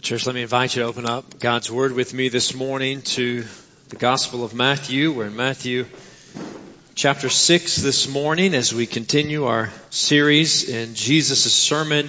[0.00, 3.44] Church, let me invite you to open up God's Word with me this morning to
[3.88, 5.10] the Gospel of Matthew.
[5.10, 5.86] We're in Matthew
[6.94, 12.08] chapter 6 this morning as we continue our series in Jesus' Sermon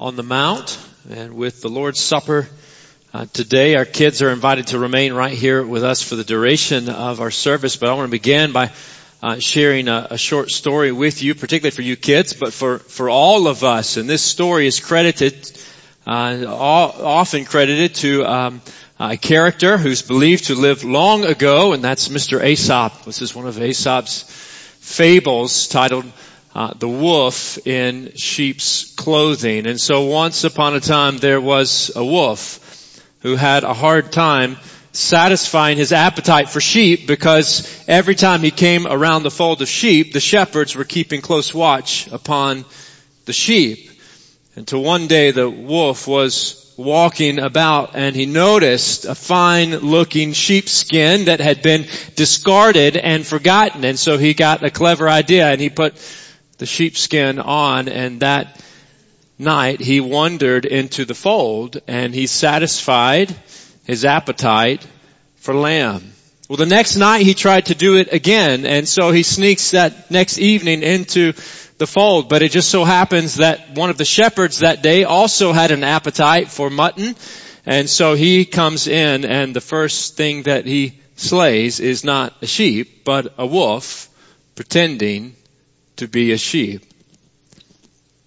[0.00, 0.78] on the Mount.
[1.10, 2.48] And with the Lord's Supper
[3.12, 6.88] uh, today, our kids are invited to remain right here with us for the duration
[6.88, 7.76] of our service.
[7.76, 8.72] But I want to begin by
[9.22, 13.10] uh, sharing a, a, short story with you, particularly for you kids, but for, for
[13.10, 13.98] all of us.
[13.98, 15.52] And this story is credited
[16.08, 18.62] uh, often credited to um,
[18.98, 22.42] a character who's believed to live long ago, and that's Mr.
[22.42, 23.04] Aesop.
[23.04, 24.22] This is one of Aesop's
[24.80, 26.06] fables titled
[26.54, 32.04] uh, "The Wolf in Sheep's Clothing." And so, once upon a time, there was a
[32.04, 34.56] wolf who had a hard time
[34.92, 40.14] satisfying his appetite for sheep because every time he came around the fold of sheep,
[40.14, 42.64] the shepherds were keeping close watch upon
[43.26, 43.90] the sheep.
[44.58, 51.26] Until one day the wolf was walking about and he noticed a fine looking sheepskin
[51.26, 53.84] that had been discarded and forgotten.
[53.84, 55.94] And so he got a clever idea and he put
[56.58, 58.60] the sheepskin on and that
[59.38, 63.32] night he wandered into the fold and he satisfied
[63.84, 64.84] his appetite
[65.36, 66.02] for lamb.
[66.48, 70.10] Well, the next night he tried to do it again, and so he sneaks that
[70.10, 71.34] next evening into
[71.78, 72.28] the fold.
[72.28, 75.84] But it just so happens that one of the shepherds that day also had an
[75.84, 77.16] appetite for mutton.
[77.64, 82.46] And so he comes in and the first thing that he slays is not a
[82.46, 84.08] sheep, but a wolf
[84.54, 85.34] pretending
[85.96, 86.82] to be a sheep.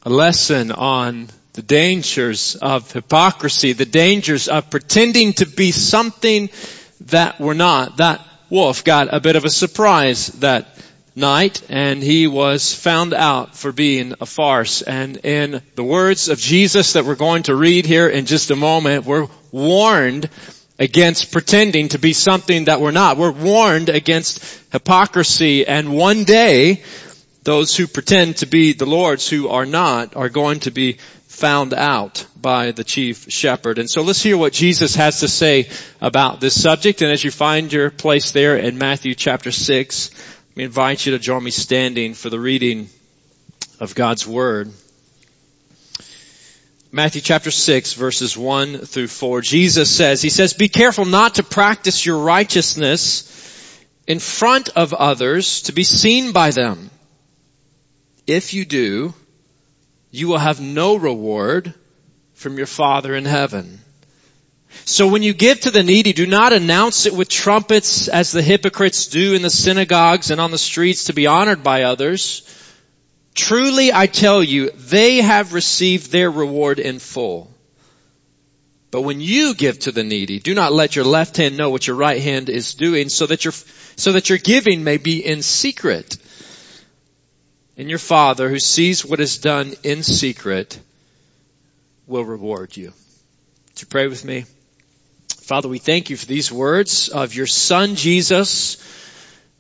[0.03, 6.49] A lesson on the dangers of hypocrisy, the dangers of pretending to be something
[7.01, 7.97] that we're not.
[7.97, 10.67] That wolf got a bit of a surprise that
[11.15, 14.81] night and he was found out for being a farce.
[14.81, 18.55] And in the words of Jesus that we're going to read here in just a
[18.55, 20.29] moment, we're warned
[20.79, 23.17] against pretending to be something that we're not.
[23.17, 26.81] We're warned against hypocrisy and one day
[27.43, 30.97] those who pretend to be the Lord's who are not are going to be
[31.27, 33.79] found out by the chief shepherd.
[33.79, 35.69] And so let's hear what Jesus has to say
[35.99, 37.01] about this subject.
[37.01, 40.11] And as you find your place there in Matthew chapter 6,
[40.55, 42.89] we invite you to join me standing for the reading
[43.79, 44.71] of God's Word.
[46.91, 49.41] Matthew chapter 6 verses 1 through 4.
[49.41, 53.27] Jesus says, He says, be careful not to practice your righteousness
[54.07, 56.89] in front of others to be seen by them.
[58.27, 59.13] If you do,
[60.09, 61.73] you will have no reward
[62.33, 63.79] from your Father in heaven.
[64.85, 68.41] So when you give to the needy, do not announce it with trumpets as the
[68.41, 72.43] hypocrites do in the synagogues and on the streets to be honored by others.
[73.33, 77.51] Truly I tell you, they have received their reward in full.
[78.91, 81.87] But when you give to the needy, do not let your left hand know what
[81.87, 83.53] your right hand is doing so that your,
[83.95, 86.17] so that your giving may be in secret.
[87.77, 90.77] And your father who sees what is done in secret
[92.05, 92.87] will reward you.
[92.87, 94.43] Would you pray with me?
[95.41, 98.77] Father, we thank you for these words of your son Jesus,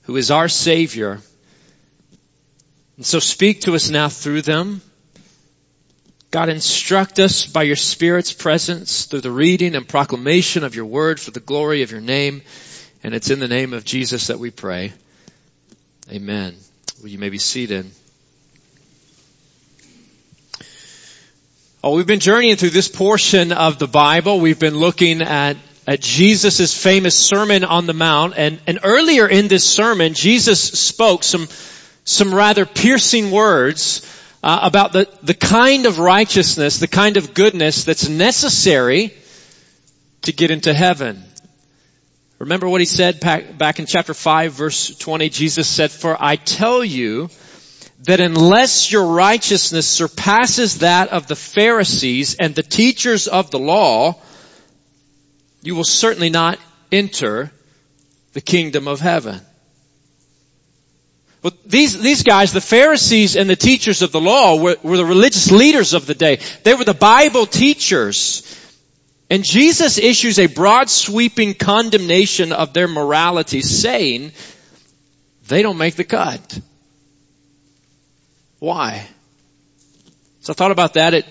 [0.03, 1.19] who is our savior.
[2.97, 4.81] And so speak to us now through them.
[6.29, 11.19] God, instruct us by your Spirit's presence through the reading and proclamation of your word
[11.19, 12.43] for the glory of your name.
[13.03, 14.93] And it's in the name of Jesus that we pray.
[16.11, 16.55] Amen.
[16.99, 17.89] Well, you may be seated.
[21.83, 24.39] Oh, we've been journeying through this portion of the Bible.
[24.39, 25.57] We've been looking at
[25.91, 28.35] at Jesus' famous Sermon on the Mount.
[28.37, 31.49] And, and earlier in this sermon, Jesus spoke some,
[32.05, 34.01] some rather piercing words
[34.41, 39.13] uh, about the, the kind of righteousness, the kind of goodness that's necessary
[40.21, 41.21] to get into heaven.
[42.39, 45.27] Remember what he said back, back in chapter 5 verse 20?
[45.27, 47.29] Jesus said, For I tell you
[48.03, 54.15] that unless your righteousness surpasses that of the Pharisees and the teachers of the law,
[55.63, 56.59] you will certainly not
[56.91, 57.51] enter
[58.33, 59.41] the kingdom of heaven.
[61.41, 65.05] But these, these guys, the Pharisees and the teachers of the law were, were the
[65.05, 66.39] religious leaders of the day.
[66.63, 68.43] They were the Bible teachers.
[69.29, 74.33] And Jesus issues a broad sweeping condemnation of their morality saying
[75.47, 76.59] they don't make the cut.
[78.59, 79.07] Why?
[80.41, 81.15] So I thought about that.
[81.15, 81.25] It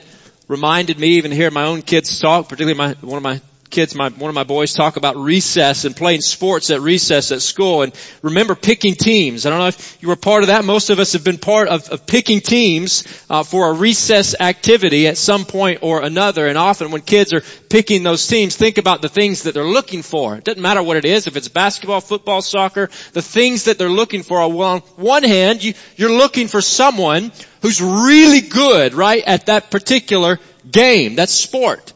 [0.48, 3.40] reminded me even hearing my own kids talk, particularly my, one of my
[3.70, 7.40] kids, my, one of my boys talk about recess and playing sports at recess at
[7.40, 9.46] school and remember picking teams.
[9.46, 10.64] I don't know if you were part of that.
[10.64, 15.06] Most of us have been part of, of picking teams uh, for a recess activity
[15.06, 16.46] at some point or another.
[16.46, 20.02] And often when kids are picking those teams, think about the things that they're looking
[20.02, 20.36] for.
[20.36, 23.88] It doesn't matter what it is, if it's basketball, football, soccer, the things that they're
[23.88, 27.32] looking for are, well, on one hand, you, you're looking for someone
[27.62, 30.38] who's really good, right, at that particular
[30.70, 31.14] game.
[31.14, 31.92] That's sport.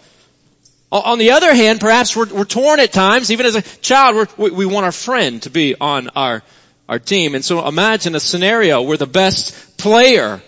[0.92, 3.30] On the other hand, perhaps we're, we're torn at times.
[3.32, 6.42] Even as a child, we we want our friend to be on our,
[6.88, 7.34] our team.
[7.34, 10.40] And so imagine a scenario where the best player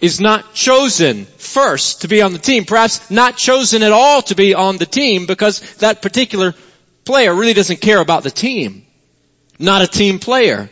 [0.00, 2.64] is not chosen first to be on the team.
[2.64, 6.54] Perhaps not chosen at all to be on the team because that particular
[7.04, 8.86] player really doesn't care about the team.
[9.58, 10.70] Not a team player.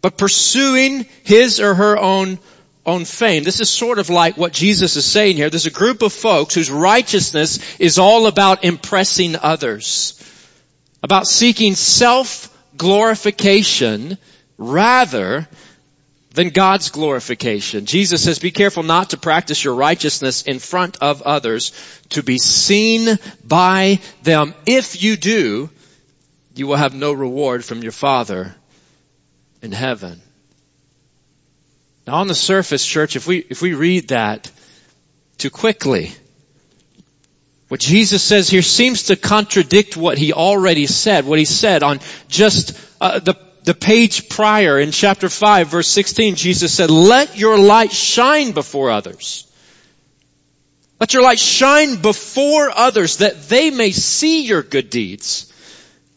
[0.00, 2.38] But pursuing his or her own
[2.86, 3.44] own fame.
[3.44, 5.50] This is sort of like what Jesus is saying here.
[5.50, 10.16] There's a group of folks whose righteousness is all about impressing others,
[11.02, 14.16] about seeking self-glorification
[14.56, 15.48] rather
[16.32, 17.86] than God's glorification.
[17.86, 21.72] Jesus says, be careful not to practice your righteousness in front of others
[22.10, 24.54] to be seen by them.
[24.64, 25.70] If you do,
[26.54, 28.54] you will have no reward from your Father
[29.60, 30.22] in heaven.
[32.10, 34.50] Now on the surface, church, if we, if we read that
[35.38, 36.10] too quickly,
[37.68, 42.00] what Jesus says here seems to contradict what he already said, what he said on
[42.26, 47.56] just uh, the, the page prior in chapter 5 verse 16, Jesus said, let your
[47.56, 49.48] light shine before others.
[50.98, 55.46] Let your light shine before others that they may see your good deeds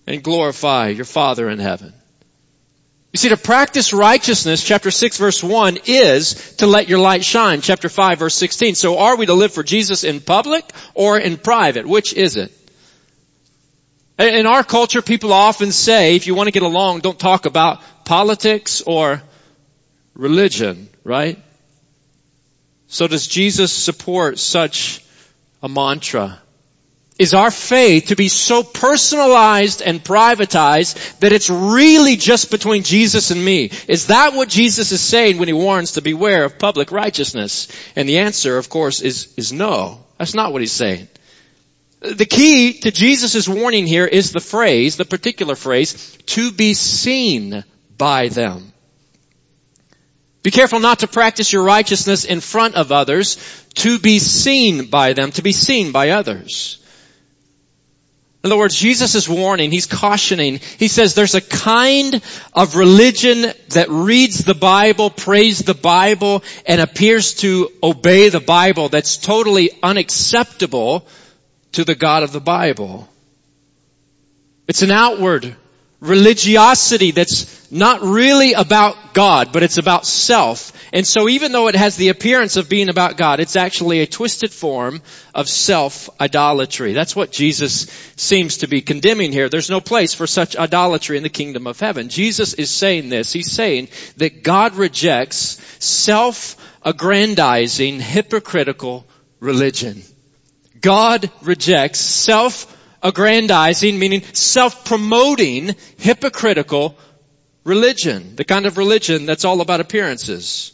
[0.08, 1.94] and glorify your Father in heaven.
[3.14, 7.62] You see, to practice righteousness, chapter 6 verse 1 is to let your light shine,
[7.62, 8.74] chapter 5 verse 16.
[8.74, 11.86] So are we to live for Jesus in public or in private?
[11.88, 12.52] Which is it?
[14.18, 17.82] In our culture, people often say, if you want to get along, don't talk about
[18.04, 19.22] politics or
[20.16, 21.38] religion, right?
[22.88, 25.04] So does Jesus support such
[25.62, 26.40] a mantra?
[27.20, 33.30] Is our faith to be so personalized and privatized that it's really just between Jesus
[33.32, 33.70] and me?
[33.88, 37.68] Is that what Jesus is saying when he warns to beware of public righteousness?
[37.96, 40.04] And the answer, of course, is, is no.
[40.18, 41.08] That's not what he's saying.
[42.00, 47.64] The key to Jesus' warning here is the phrase, the particular phrase, to be seen
[47.98, 48.74] by them.
[50.42, 53.38] Be careful not to practice your righteousness in front of others,
[53.76, 56.83] to be seen by them, to be seen by others.
[58.44, 60.60] In other words, Jesus is warning, he's cautioning.
[60.78, 66.82] He says there's a kind of religion that reads the Bible, prays the Bible, and
[66.82, 71.08] appears to obey the Bible that's totally unacceptable
[71.72, 73.08] to the God of the Bible.
[74.68, 75.56] It's an outward
[76.04, 80.74] religiosity that's not really about God, but it's about self.
[80.92, 84.06] And so even though it has the appearance of being about God, it's actually a
[84.06, 85.02] twisted form
[85.34, 86.92] of self-idolatry.
[86.94, 89.48] That's what Jesus seems to be condemning here.
[89.48, 92.10] There's no place for such idolatry in the kingdom of heaven.
[92.10, 93.32] Jesus is saying this.
[93.32, 99.06] He's saying that God rejects self-aggrandizing, hypocritical
[99.40, 100.04] religion.
[100.82, 102.70] God rejects self
[103.04, 106.98] aggrandizing, meaning self-promoting, hypocritical
[107.64, 108.36] religion.
[108.36, 110.72] The kind of religion that's all about appearances.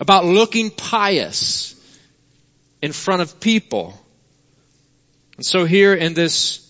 [0.00, 1.74] About looking pious
[2.80, 3.94] in front of people.
[5.36, 6.64] And so here in this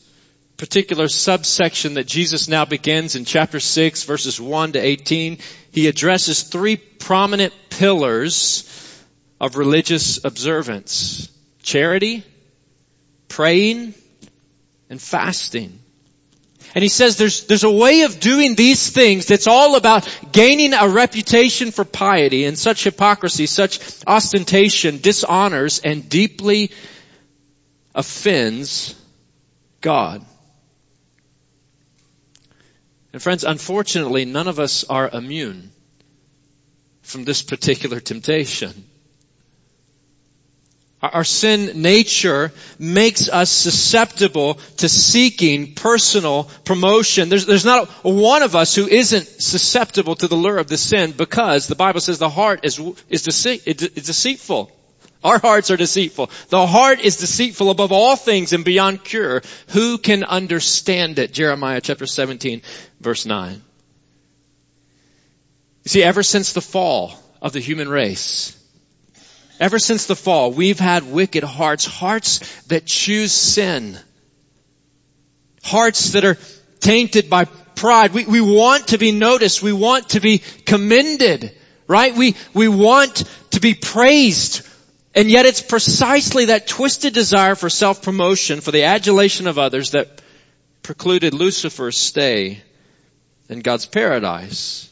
[0.57, 5.39] particular subsection that Jesus now begins in chapter 6 verses 1 to 18,
[5.71, 8.65] he addresses three prominent pillars
[9.41, 11.29] of religious observance.
[11.63, 12.25] Charity,
[13.29, 13.95] praying,
[14.91, 15.79] and fasting.
[16.75, 20.75] And he says there's, there's a way of doing these things that's all about gaining
[20.75, 26.71] a reputation for piety and such hypocrisy, such ostentation dishonors and deeply
[27.95, 28.95] offends
[29.81, 30.25] God.
[33.13, 35.71] And friends, unfortunately, none of us are immune
[37.03, 38.85] from this particular temptation.
[41.01, 47.29] Our sin nature makes us susceptible to seeking personal promotion.
[47.29, 51.13] There's, there's not one of us who isn't susceptible to the lure of the sin
[51.13, 54.73] because the Bible says the heart is, is, deceit, is deceitful.
[55.23, 56.31] Our hearts are deceitful.
[56.49, 59.43] The heart is deceitful above all things and beyond cure.
[59.69, 61.33] Who can understand it?
[61.33, 62.63] Jeremiah chapter 17
[63.01, 63.63] verse 9.
[65.85, 68.57] You see, ever since the fall of the human race,
[69.61, 73.99] Ever since the fall, we've had wicked hearts, hearts that choose sin
[75.63, 76.39] Hearts that are
[76.81, 78.13] tainted by pride.
[78.13, 79.63] We, we want to be noticed.
[79.63, 81.55] We want to be commended,
[81.87, 82.15] right?
[82.15, 84.67] We, we want to be praised.
[85.15, 90.23] And yet it's precisely that twisted desire for self-promotion, for the adulation of others that
[90.83, 92.63] precluded Lucifer's stay
[93.49, 94.88] in God's paradise.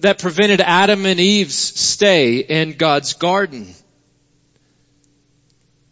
[0.00, 3.72] That prevented Adam and Eve's stay in God's garden.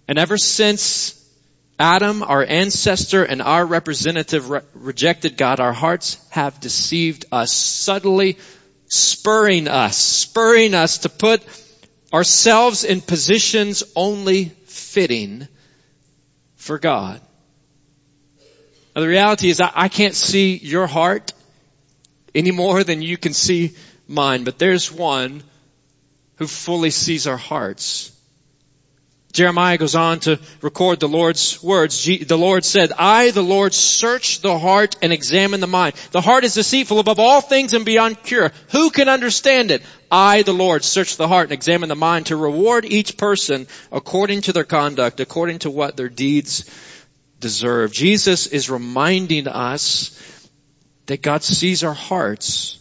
[0.08, 1.18] And ever since
[1.78, 8.38] Adam, our ancestor and our representative re- rejected God, our hearts have deceived us, subtly
[8.88, 11.42] spurring us, spurring us to put
[12.12, 15.48] ourselves in positions only fitting
[16.56, 17.20] for God.
[18.94, 21.32] Now the reality is I, I can't see your heart
[22.34, 23.74] any more than you can see
[24.08, 25.42] mine, but there's one
[26.36, 28.12] who fully sees our hearts.
[29.32, 32.04] Jeremiah goes on to record the Lord's words.
[32.04, 35.94] The Lord said, I, the Lord, search the heart and examine the mind.
[36.10, 38.52] The heart is deceitful above all things and beyond cure.
[38.72, 39.82] Who can understand it?
[40.10, 44.42] I, the Lord, search the heart and examine the mind to reward each person according
[44.42, 46.68] to their conduct, according to what their deeds
[47.40, 47.90] deserve.
[47.90, 50.18] Jesus is reminding us
[51.06, 52.78] that God sees our hearts.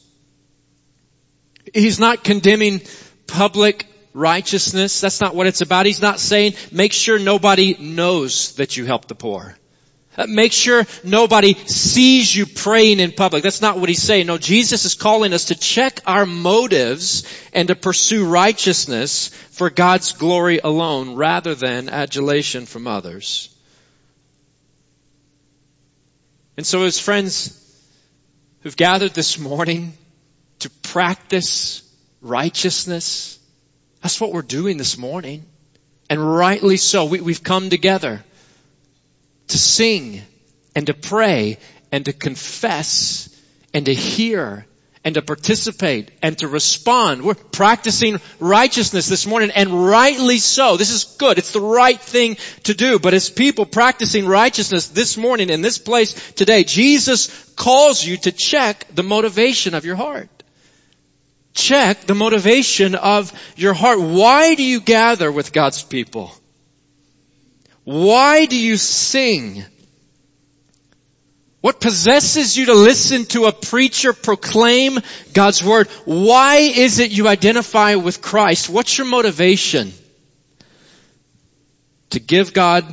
[1.73, 2.81] He's not condemning
[3.27, 5.01] public righteousness.
[5.01, 5.85] That's not what it's about.
[5.85, 9.55] He's not saying make sure nobody knows that you help the poor.
[10.17, 13.43] Uh, make sure nobody sees you praying in public.
[13.43, 14.27] That's not what he's saying.
[14.27, 20.11] No, Jesus is calling us to check our motives and to pursue righteousness for God's
[20.11, 23.55] glory alone rather than adulation from others.
[26.57, 27.57] And so as friends
[28.61, 29.93] who've gathered this morning
[30.91, 31.83] practice
[32.19, 33.39] righteousness,
[34.01, 35.45] that's what we're doing this morning.
[36.09, 37.05] And rightly so.
[37.05, 38.21] We, we've come together
[39.47, 40.21] to sing
[40.75, 41.59] and to pray
[41.93, 43.29] and to confess
[43.73, 44.65] and to hear
[45.05, 47.23] and to participate and to respond.
[47.23, 50.75] We're practicing righteousness this morning and rightly so.
[50.75, 51.37] This is good.
[51.37, 52.99] It's the right thing to do.
[52.99, 58.33] But as people practicing righteousness this morning in this place today, Jesus calls you to
[58.33, 60.27] check the motivation of your heart
[61.53, 63.99] check the motivation of your heart.
[63.99, 66.31] Why do you gather with God's people?
[67.83, 69.63] Why do you sing?
[71.61, 74.99] What possesses you to listen to a preacher proclaim
[75.33, 75.87] God's word?
[76.05, 78.69] Why is it you identify with Christ?
[78.69, 79.93] What's your motivation?
[82.11, 82.83] To give God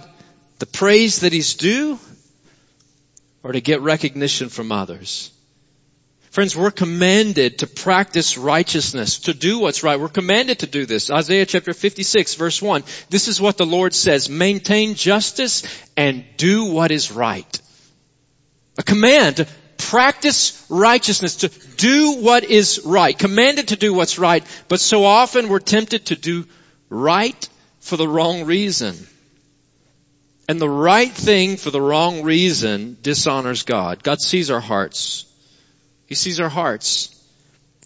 [0.59, 1.99] the praise that He's due
[3.43, 5.33] or to get recognition from others?
[6.39, 9.99] Friends, we're commanded to practice righteousness, to do what's right.
[9.99, 11.11] We're commanded to do this.
[11.11, 12.85] Isaiah chapter 56 verse 1.
[13.11, 14.31] This is what the Lord says.
[14.31, 15.65] Maintain justice
[15.97, 17.61] and do what is right.
[18.79, 23.19] A command to practice righteousness, to do what is right.
[23.19, 26.47] Commanded to do what's right, but so often we're tempted to do
[26.89, 27.49] right
[27.81, 28.95] for the wrong reason.
[30.49, 34.05] And the right thing for the wrong reason dishonors God.
[34.05, 35.28] God sees our hearts.
[36.09, 37.15] He sees our hearts,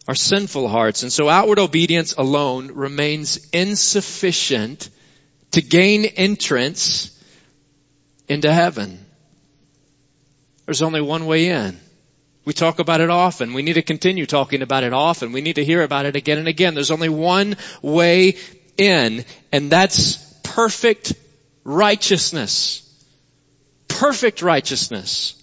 [0.07, 1.03] our sinful hearts.
[1.03, 4.89] And so outward obedience alone remains insufficient
[5.51, 7.21] to gain entrance
[8.29, 9.05] into heaven.
[10.67, 11.81] There's only one way in.
[12.45, 13.55] We talk about it often.
[13.55, 15.33] We need to continue talking about it often.
[15.33, 16.75] We need to hear about it again and again.
[16.75, 18.37] There's only one way
[18.77, 21.15] in, and that's perfect
[21.65, 22.89] righteousness.
[23.89, 25.43] Perfect righteousness.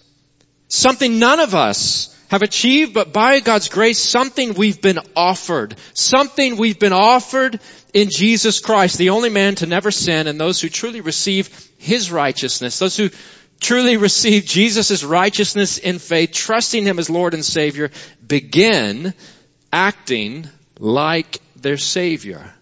[0.68, 5.74] Something none of us have achieved, but by God's grace, something we've been offered.
[5.94, 7.58] Something we've been offered
[7.92, 12.12] in Jesus Christ, the only man to never sin, and those who truly receive His
[12.12, 13.10] righteousness, those who
[13.58, 17.90] truly receive Jesus' righteousness in faith, trusting Him as Lord and Savior,
[18.24, 19.12] begin
[19.72, 22.54] acting like their Savior.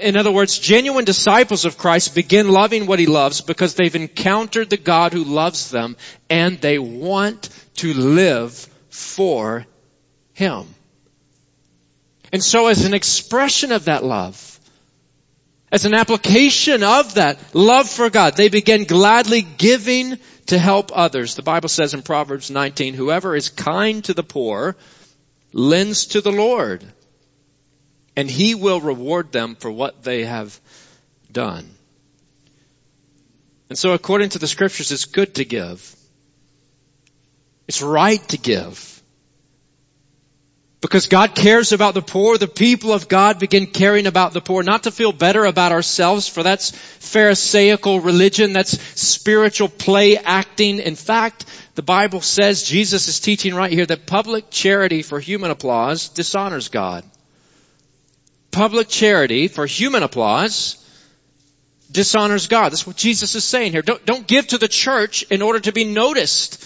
[0.00, 4.70] In other words, genuine disciples of Christ begin loving what He loves because they've encountered
[4.70, 5.98] the God who loves them
[6.30, 8.52] and they want to live
[8.90, 9.66] for
[10.32, 10.66] Him.
[12.32, 14.60] And so as an expression of that love,
[15.70, 21.34] as an application of that love for God, they begin gladly giving to help others.
[21.34, 24.76] The Bible says in Proverbs 19, whoever is kind to the poor
[25.52, 26.84] lends to the Lord
[28.16, 30.58] and He will reward them for what they have
[31.30, 31.70] done.
[33.68, 35.96] And so according to the scriptures, it's good to give.
[37.68, 38.92] It's right to give.
[40.82, 44.64] Because God cares about the poor, the people of God begin caring about the poor,
[44.64, 50.80] not to feel better about ourselves, for that's pharisaical religion, that's spiritual play acting.
[50.80, 51.44] In fact,
[51.76, 56.68] the Bible says, Jesus is teaching right here that public charity for human applause dishonors
[56.68, 57.04] God.
[58.50, 60.84] Public charity for human applause
[61.92, 62.72] dishonors God.
[62.72, 63.82] That's what Jesus is saying here.
[63.82, 66.64] Don't, don't give to the church in order to be noticed.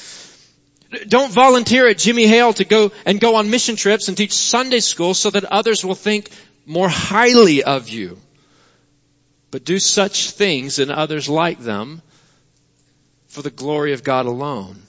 [1.09, 4.81] Don't volunteer at Jimmie Hale to go and go on mission trips and teach Sunday
[4.81, 6.31] school so that others will think
[6.65, 8.19] more highly of you.
[9.51, 12.03] But do such things and others like them
[13.29, 14.83] for the glory of God alone.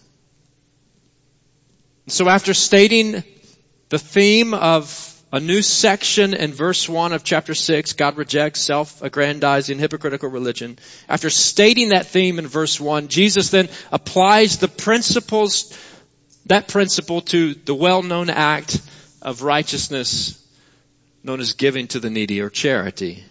[2.07, 3.23] So after stating
[3.89, 9.77] the theme of a new section in verse 1 of chapter 6, God rejects self-aggrandizing
[9.77, 10.79] hypocritical religion.
[11.09, 15.77] After stating that theme in verse 1, Jesus then applies the principles,
[16.47, 18.81] that principle to the well-known act
[19.21, 20.43] of righteousness
[21.23, 23.23] known as giving to the needy or charity.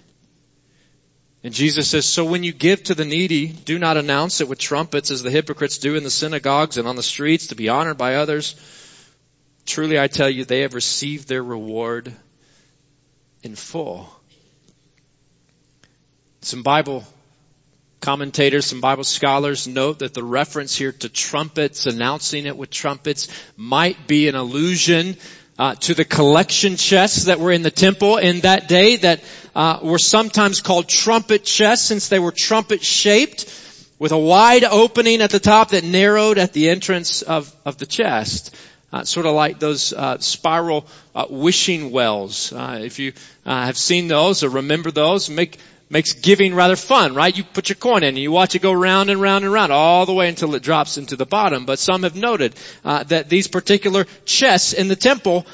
[1.42, 4.58] And Jesus says, so when you give to the needy, do not announce it with
[4.58, 7.96] trumpets as the hypocrites do in the synagogues and on the streets to be honored
[7.96, 8.54] by others.
[9.64, 12.12] Truly I tell you, they have received their reward
[13.42, 14.10] in full.
[16.40, 17.04] Some Bible
[18.06, 23.26] commentators, some Bible scholars note that the reference here to trumpets, announcing it with trumpets,
[23.56, 25.16] might be an allusion
[25.58, 29.24] uh, to the collection chests that were in the temple in that day that
[29.56, 33.52] uh, were sometimes called trumpet chests since they were trumpet shaped
[33.98, 37.86] with a wide opening at the top that narrowed at the entrance of, of the
[37.86, 38.54] chest.
[38.92, 42.52] Uh, sort of like those uh, spiral uh, wishing wells.
[42.52, 43.12] Uh, if you
[43.44, 45.58] uh, have seen those or remember those, make
[45.88, 47.36] makes giving rather fun, right?
[47.36, 49.72] You put your coin in and you watch it go round and round and round
[49.72, 51.64] all the way until it drops into the bottom.
[51.64, 55.46] But some have noted uh, that these particular chests in the temple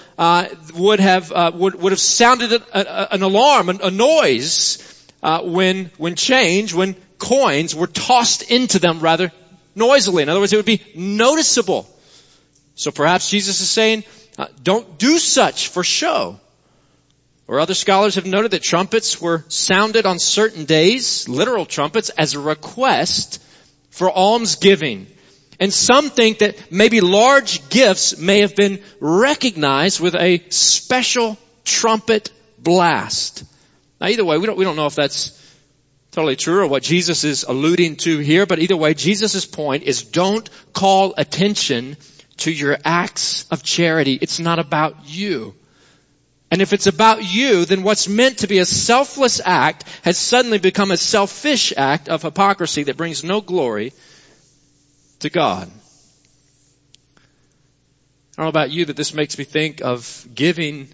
[0.74, 4.78] would have would would have sounded a, a, an alarm, a, a noise
[5.22, 9.30] when when change, when coins were tossed into them rather
[9.74, 10.22] noisily.
[10.22, 11.88] In other words, it would be noticeable.
[12.74, 14.04] So perhaps Jesus is saying,
[14.38, 16.40] uh, don't do such for show.
[17.52, 22.32] Or other scholars have noted that trumpets were sounded on certain days, literal trumpets, as
[22.32, 23.42] a request
[23.90, 25.06] for almsgiving.
[25.60, 32.30] And some think that maybe large gifts may have been recognized with a special trumpet
[32.58, 33.44] blast.
[34.00, 35.38] Now either way, we don't, we don't know if that's
[36.12, 40.04] totally true or what Jesus is alluding to here, but either way, Jesus' point is
[40.04, 41.98] don't call attention
[42.38, 44.18] to your acts of charity.
[44.18, 45.54] It's not about you.
[46.52, 50.58] And if it's about you, then what's meant to be a selfless act has suddenly
[50.58, 53.94] become a selfish act of hypocrisy that brings no glory
[55.20, 55.70] to God.
[57.16, 60.88] I don't know about you but this makes me think of giving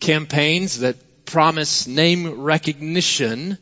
[0.00, 3.58] campaigns that promise name recognition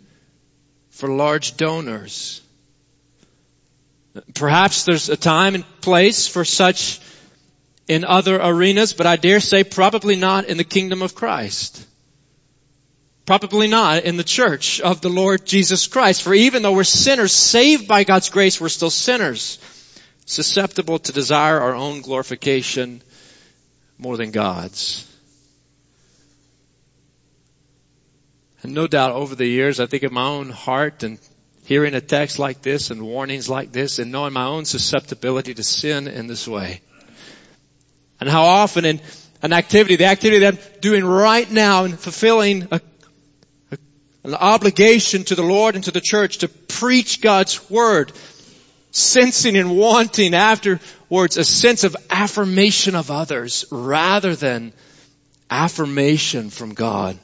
[0.91, 2.43] for large donors.
[4.35, 7.01] Perhaps there's a time and place for such
[7.89, 11.87] in other arenas, but I dare say probably not in the kingdom of Christ.
[13.25, 16.23] Probably not in the church of the Lord Jesus Christ.
[16.23, 19.59] For even though we're sinners, saved by God's grace, we're still sinners,
[20.27, 23.03] susceptible to desire our own glorification
[23.99, 25.05] more than God's.
[28.63, 31.19] And no doubt over the years, I think of my own heart and
[31.65, 35.63] hearing a text like this and warnings like this and knowing my own susceptibility to
[35.63, 36.81] sin in this way.
[38.21, 39.01] And how often in
[39.43, 42.81] an activity, the activity that I'm doing right now and fulfilling a,
[43.71, 43.79] a,
[44.25, 48.13] an obligation to the Lord and to the church to preach God's word,
[48.91, 54.73] sensing and wanting afterwards a sense of affirmation of others rather than
[55.51, 57.19] affirmation from God.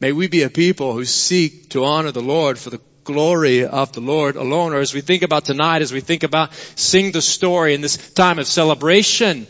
[0.00, 3.92] May we be a people who seek to honor the Lord for the glory of
[3.92, 4.72] the Lord alone.
[4.72, 8.12] Or as we think about tonight, as we think about sing the story in this
[8.12, 9.46] time of celebration,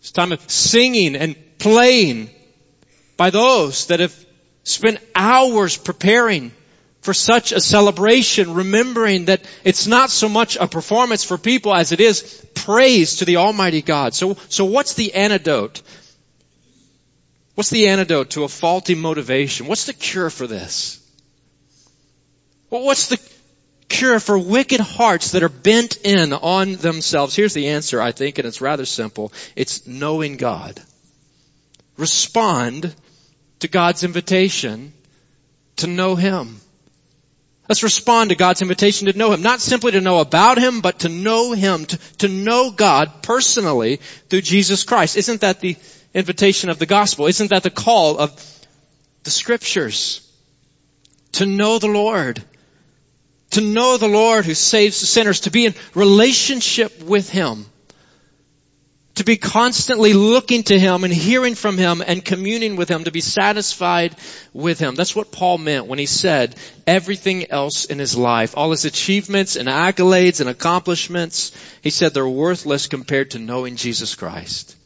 [0.00, 2.30] this time of singing and playing
[3.16, 4.14] by those that have
[4.64, 6.52] spent hours preparing
[7.02, 11.90] for such a celebration, remembering that it's not so much a performance for people as
[11.90, 14.14] it is praise to the Almighty God.
[14.14, 15.82] So, so what's the antidote?
[17.54, 19.66] What's the antidote to a faulty motivation?
[19.66, 21.01] What's the cure for this?
[22.72, 23.20] Well, what's the
[23.90, 27.36] cure for wicked hearts that are bent in on themselves?
[27.36, 29.30] Here's the answer, I think, and it's rather simple.
[29.54, 30.80] It's knowing God.
[31.98, 32.94] Respond
[33.60, 34.94] to God's invitation
[35.76, 36.62] to know Him.
[37.68, 39.42] Let's respond to God's invitation to know Him.
[39.42, 43.96] Not simply to know about Him, but to know Him, to, to know God personally
[44.30, 45.18] through Jesus Christ.
[45.18, 45.76] Isn't that the
[46.14, 47.26] invitation of the gospel?
[47.26, 48.30] Isn't that the call of
[49.24, 50.26] the scriptures?
[51.32, 52.42] To know the Lord.
[53.52, 55.40] To know the Lord who saves sinners.
[55.40, 57.66] To be in relationship with Him
[59.16, 63.10] to be constantly looking to Him and hearing from Him and communing with Him, to
[63.10, 64.16] be satisfied
[64.52, 64.94] with Him.
[64.94, 69.56] That's what Paul meant when he said everything else in his life, all his achievements
[69.56, 74.76] and accolades and accomplishments, he said they're worthless compared to knowing Jesus Christ.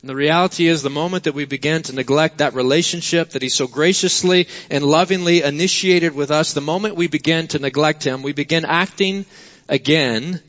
[0.00, 3.50] And the reality is the moment that we begin to neglect that relationship that He
[3.50, 8.32] so graciously and lovingly initiated with us, the moment we begin to neglect Him, we
[8.32, 9.26] begin acting
[9.68, 10.40] again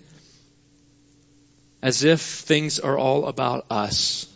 [1.81, 4.27] as if things are all about us.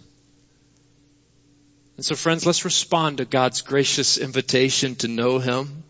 [1.95, 5.83] And so friends, let's respond to God's gracious invitation to know Him.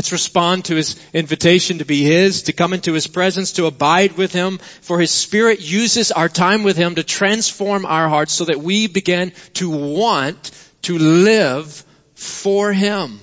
[0.00, 4.16] Let's respond to His invitation to be His, to come into His presence, to abide
[4.16, 8.46] with Him, for His Spirit uses our time with Him to transform our hearts so
[8.46, 10.50] that we begin to want
[10.82, 11.84] to live
[12.14, 13.20] for Him.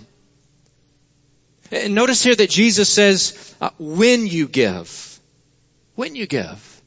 [1.71, 5.07] And notice here that Jesus says, uh, when you give
[5.95, 6.81] when you give.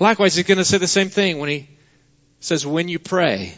[0.00, 1.68] Likewise, he's going to say the same thing when he
[2.40, 3.54] says when you pray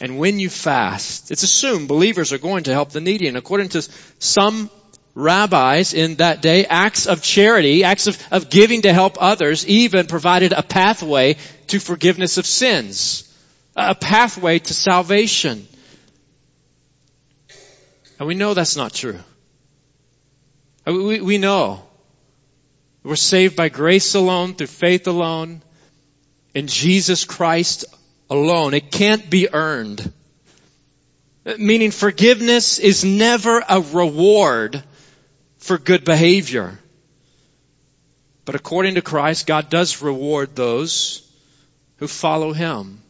[0.00, 1.30] and when you fast.
[1.30, 3.28] It's assumed believers are going to help the needy.
[3.28, 3.82] And according to
[4.18, 4.70] some
[5.14, 10.06] rabbis in that day, acts of charity, acts of, of giving to help others even
[10.06, 11.36] provided a pathway
[11.66, 13.26] to forgiveness of sins,
[13.76, 15.66] a pathway to salvation.
[18.18, 19.18] And we know that's not true.
[20.86, 21.82] We, we know
[23.02, 25.62] we're saved by grace alone, through faith alone,
[26.54, 27.84] in Jesus Christ
[28.30, 28.72] alone.
[28.72, 30.12] It can't be earned.
[31.58, 34.82] Meaning forgiveness is never a reward
[35.58, 36.78] for good behavior.
[38.44, 41.28] But according to Christ, God does reward those
[41.96, 43.02] who follow Him.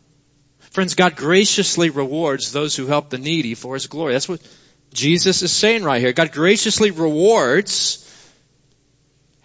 [0.70, 4.12] Friends, God graciously rewards those who help the needy for His glory.
[4.12, 4.40] That's what
[4.92, 6.12] Jesus is saying right here.
[6.12, 8.06] God graciously rewards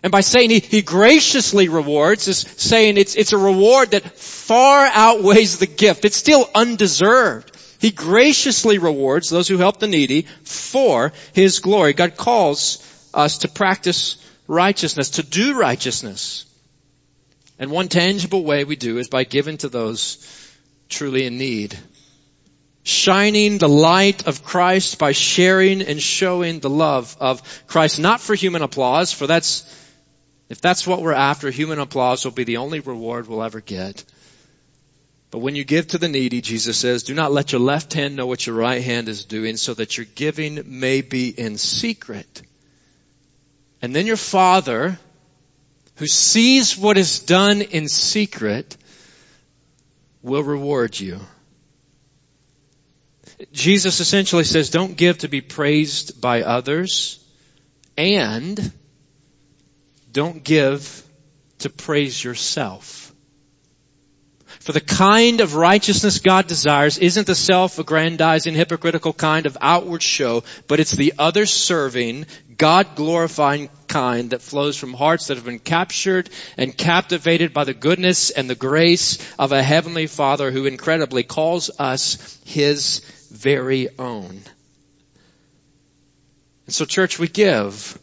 [0.06, 4.86] and by saying he, he graciously rewards is saying it's, it's a reward that far
[4.86, 6.06] outweighs the gift.
[6.06, 7.58] It's still undeserved.
[7.80, 11.94] He graciously rewards those who help the needy for His glory.
[11.94, 16.46] God calls us to practice righteousness, to do righteousness.
[17.58, 20.20] And one tangible way we do is by giving to those
[20.88, 21.76] truly in need.
[22.84, 28.36] Shining the light of Christ by sharing and showing the love of Christ, not for
[28.36, 29.82] human applause, for that's
[30.50, 34.04] if that's what we're after, human applause will be the only reward we'll ever get.
[35.32, 38.16] But when you give to the needy, Jesus says, do not let your left hand
[38.16, 42.42] know what your right hand is doing so that your giving may be in secret.
[43.82, 44.98] And then your father,
[45.96, 48.78] who sees what is done in secret,
[50.22, 51.20] will reward you.
[53.52, 57.22] Jesus essentially says, don't give to be praised by others
[57.98, 58.72] and
[60.16, 61.04] don't give
[61.60, 63.14] to praise yourself.
[64.62, 70.46] For the kind of righteousness God desires isn't the self-aggrandizing, hypocritical kind of outward show,
[70.70, 76.76] but it's the other-serving, God-glorifying kind that flows from hearts that have been captured and
[76.76, 82.40] captivated by the goodness and the grace of a heavenly Father who incredibly calls us
[82.46, 83.00] His
[83.34, 84.40] very own.
[86.68, 88.00] And so church, we give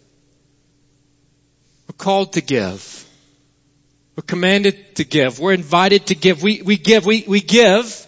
[2.02, 3.08] called to give.
[4.16, 5.38] We're commanded to give.
[5.38, 6.42] We're invited to give.
[6.42, 7.06] We, we give.
[7.06, 8.06] We, we give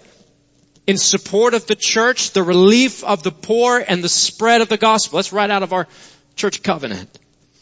[0.87, 4.77] in support of the church, the relief of the poor, and the spread of the
[4.77, 5.17] gospel.
[5.17, 5.87] That's right out of our
[6.35, 7.09] church covenant.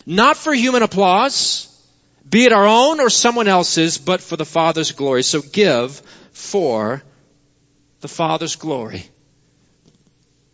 [0.06, 1.68] Not for human applause,
[2.28, 5.22] be it our own or someone else's, but for the Father's glory.
[5.22, 6.00] So give
[6.32, 7.02] for
[8.00, 9.04] the Father's glory.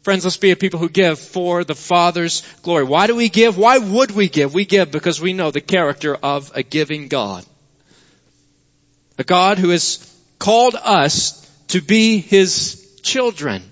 [0.03, 2.85] Friends, let's be a people who give for the Father's glory.
[2.85, 3.59] Why do we give?
[3.59, 4.55] Why would we give?
[4.55, 7.45] We give because we know the character of a giving God.
[9.19, 9.99] A God who has
[10.39, 13.63] called us to be His children.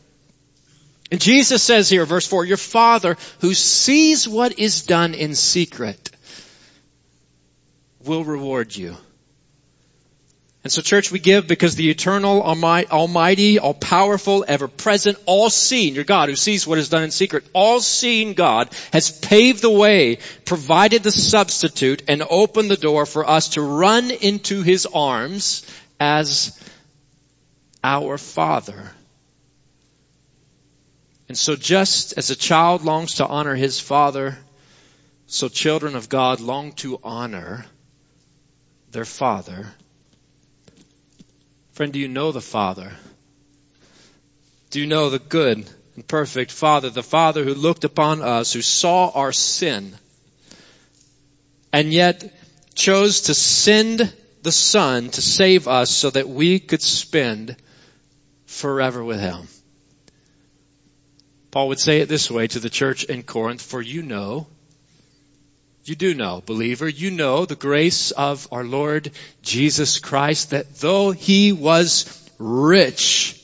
[1.11, 6.11] And Jesus says here, verse 4, your Father who sees what is done in secret
[8.05, 8.97] will reward you.
[10.67, 16.35] And so church, we give because the eternal, almighty, all-powerful, ever-present, all-seeing, your God who
[16.35, 22.03] sees what is done in secret, all-seeing God has paved the way, provided the substitute,
[22.09, 25.65] and opened the door for us to run into His arms
[26.01, 26.61] as
[27.85, 28.91] our Father.
[31.29, 34.37] And so just as a child longs to honor his father,
[35.29, 37.67] so children of God long to honor
[38.91, 39.73] their father.
[41.77, 42.91] Friend, do you know the Father?
[44.71, 48.63] Do you know the good and perfect Father, the Father who looked upon us, who
[48.63, 49.95] saw our sin,
[51.75, 52.33] and yet
[52.75, 54.11] chose to send
[54.43, 57.57] the Son to save us so that we could spend
[58.47, 59.47] forever with Him?
[61.51, 64.47] Paul would say it this way to the church in Corinth, for you know,
[65.89, 69.11] you do know, believer, you know the grace of our Lord
[69.43, 73.41] Jesus Christ that though He was rich,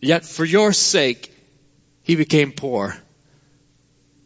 [0.00, 1.34] yet for your sake
[2.02, 2.96] He became poor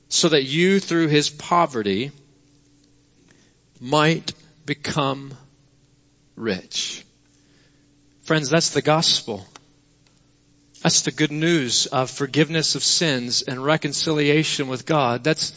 [0.08, 2.10] so that you through His poverty
[3.80, 4.32] might
[4.66, 5.32] become
[6.36, 7.04] rich.
[8.22, 9.46] Friends, that's the gospel.
[10.82, 15.24] That's the good news of forgiveness of sins and reconciliation with God.
[15.24, 15.52] That's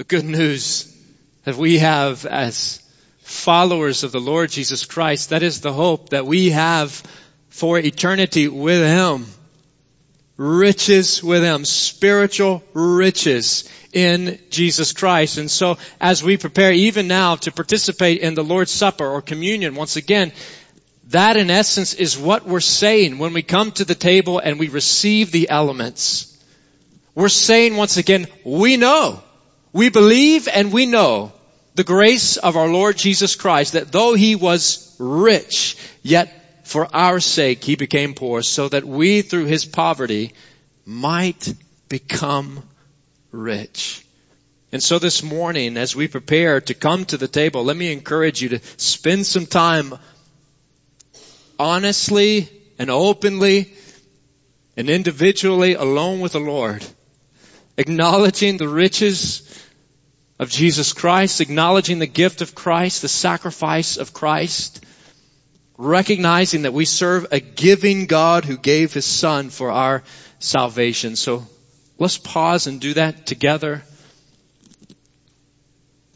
[0.00, 0.96] the good news
[1.44, 2.80] that we have as
[3.18, 5.28] followers of the Lord Jesus Christ.
[5.28, 7.02] That is the hope that we have
[7.50, 9.26] for eternity with Him.
[10.38, 11.66] Riches with Him.
[11.66, 15.36] Spiritual riches in Jesus Christ.
[15.36, 19.74] And so as we prepare even now to participate in the Lord's Supper or communion,
[19.74, 20.32] once again,
[21.08, 24.68] that in essence is what we're saying when we come to the table and we
[24.68, 26.42] receive the elements.
[27.14, 29.22] We're saying once again, we know,
[29.72, 31.32] we believe and we know
[31.74, 37.20] the grace of our Lord Jesus Christ that though He was rich, yet for our
[37.20, 40.34] sake He became poor so that we through His poverty
[40.84, 41.54] might
[41.88, 42.62] become
[43.30, 44.04] rich.
[44.72, 48.40] And so this morning, as we prepare to come to the table, let me encourage
[48.40, 49.94] you to spend some time
[51.58, 53.72] honestly and openly
[54.76, 56.84] and individually alone with the Lord,
[57.80, 59.42] acknowledging the riches
[60.38, 64.84] of Jesus Christ, acknowledging the gift of Christ, the sacrifice of Christ,
[65.78, 70.02] recognizing that we serve a giving God who gave His Son for our
[70.40, 71.16] salvation.
[71.16, 71.46] So
[71.98, 73.82] let's pause and do that together.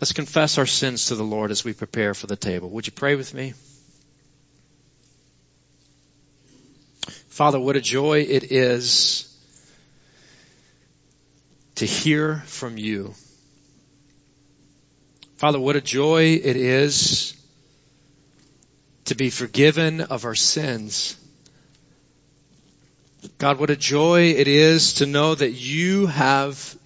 [0.03, 2.68] Let's confess our sins to the Lord as we prepare for the table.
[2.70, 3.55] Would you pray with me?
[7.29, 9.34] Father, what a joy it is
[11.76, 13.14] to hear from you.
[15.37, 17.34] Father, what a joy it is
[19.06, 21.16] to be forgiven of our sins.
[23.38, 26.76] God, what a joy it is to know that you have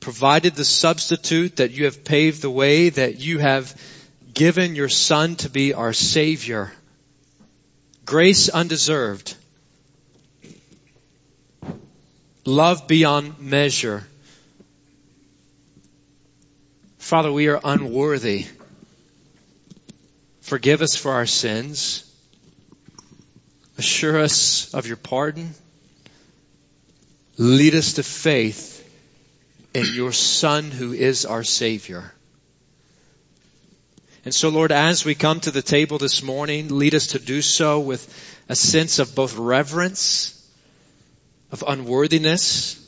[0.00, 3.74] provided the substitute, that you have paved the way, that you have
[4.34, 6.72] given your son to be our savior.
[8.04, 9.34] Grace undeserved.
[12.44, 14.06] Love beyond measure.
[16.98, 18.46] Father, we are unworthy.
[20.40, 22.10] Forgive us for our sins.
[23.78, 25.54] Assure us of your pardon.
[27.38, 28.80] Lead us to faith
[29.74, 32.12] in your Son who is our Savior.
[34.24, 37.42] And so Lord, as we come to the table this morning, lead us to do
[37.42, 38.06] so with
[38.48, 40.43] a sense of both reverence,
[41.50, 42.80] of unworthiness,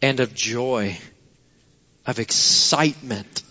[0.00, 0.98] and of joy,
[2.06, 3.42] of excitement,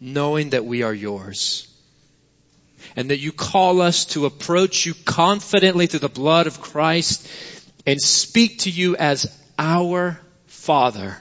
[0.00, 1.66] knowing that we are yours.
[2.94, 7.28] And that you call us to approach you confidently through the blood of Christ
[7.86, 9.26] and speak to you as
[9.58, 11.16] our Father.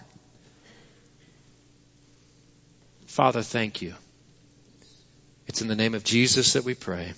[3.08, 3.94] Father, thank you.
[5.48, 7.14] It's in the name of Jesus that we pray.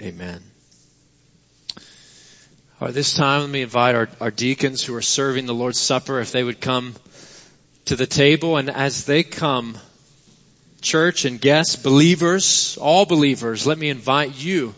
[0.00, 0.42] Amen.
[2.84, 6.20] Right, this time let me invite our, our deacons who are serving the Lord's Supper
[6.20, 6.94] if they would come
[7.86, 8.58] to the table.
[8.58, 9.78] And as they come,
[10.82, 14.74] church and guests, believers, all believers, let me invite you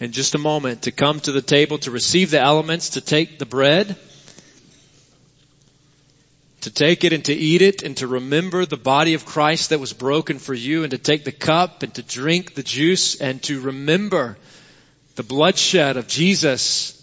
[0.00, 3.38] in just a moment to come to the table to receive the elements, to take
[3.38, 3.94] the bread,
[6.62, 9.78] to take it and to eat it and to remember the body of Christ that
[9.78, 13.40] was broken for you and to take the cup and to drink the juice and
[13.44, 14.36] to remember
[15.14, 17.00] the bloodshed of Jesus,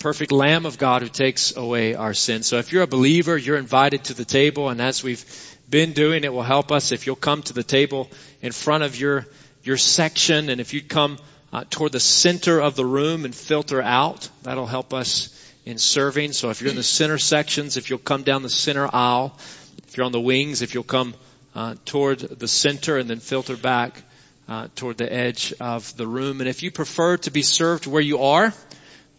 [0.00, 2.46] perfect Lamb of God who takes away our sins.
[2.46, 5.22] So if you're a believer, you're invited to the table and as we've
[5.68, 8.08] been doing, it will help us if you'll come to the table
[8.40, 9.26] in front of your,
[9.62, 11.18] your section and if you come
[11.52, 15.36] uh, toward the center of the room and filter out, that'll help us
[15.66, 16.32] in serving.
[16.32, 19.38] So if you're in the center sections, if you'll come down the center aisle,
[19.86, 21.12] if you're on the wings, if you'll come
[21.54, 24.02] uh, toward the center and then filter back
[24.48, 26.40] uh, toward the edge of the room.
[26.40, 28.54] And if you prefer to be served where you are,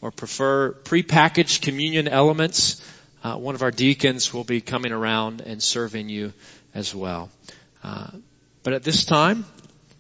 [0.02, 2.82] or prefer prepackaged communion elements,
[3.24, 6.34] uh, one of our deacons will be coming around and serving you
[6.74, 7.30] as well.
[7.84, 8.10] Uh,
[8.64, 9.46] but at this time,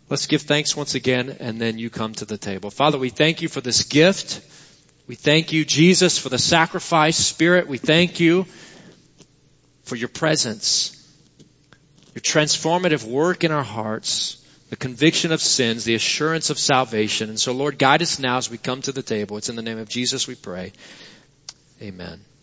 [0.10, 2.72] let's give thanks once again, and then you come to the table.
[2.72, 4.42] Father, we thank you for this gift.
[5.08, 7.18] We thank you, Jesus, for the sacrifice.
[7.18, 8.46] Spirit, we thank you
[9.84, 10.98] for your presence,
[12.16, 14.41] your transformative work in our hearts
[14.72, 17.28] the conviction of sins, the assurance of salvation.
[17.28, 19.36] And so, Lord, guide us now as we come to the table.
[19.36, 20.72] It's in the name of Jesus we pray.
[21.82, 22.22] Amen.